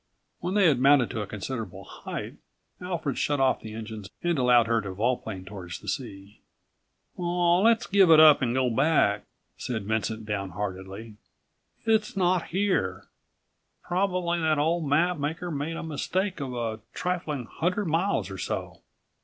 When 0.39 0.55
they 0.55 0.65
had 0.65 0.79
mounted 0.79 1.11
to 1.11 1.21
a 1.21 1.27
considerable 1.27 1.83
height, 1.83 2.37
Alfred 2.81 3.19
shut 3.19 3.39
off 3.39 3.61
the 3.61 3.75
engines 3.75 4.09
and 4.23 4.39
allowed 4.39 4.65
her 4.65 4.81
to 4.81 4.89
volplane 4.95 5.45
toward 5.45 5.73
the 5.73 5.87
sea. 5.87 6.39
"Aw, 7.19 7.59
let's 7.61 7.85
give 7.85 8.09
it 8.09 8.19
up 8.19 8.41
and 8.41 8.55
get 8.55 8.75
back," 8.75 9.25
said 9.57 9.85
Vincent 9.85 10.25
downheartedly. 10.25 11.17
"It's 11.85 12.17
not 12.17 12.45
here. 12.47 13.05
Probably 13.83 14.39
that 14.39 14.57
old 14.57 14.87
map 14.89 15.17
maker 15.19 15.51
made 15.51 15.75
a 15.77 15.83
mistake 15.83 16.39
of 16.41 16.55
a 16.55 16.79
trifling 16.95 17.45
hundred 17.45 17.85
miles 17.85 18.31
or 18.31 18.39
so." 18.39 18.81